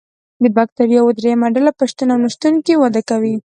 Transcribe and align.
د 0.43 0.45
بکټریاوو 0.55 1.15
دریمه 1.19 1.47
ډله 1.55 1.71
په 1.79 1.83
شتون 1.91 2.09
او 2.13 2.19
نشتون 2.25 2.53
کې 2.65 2.79
وده 2.81 3.01
کوي. 3.09 3.35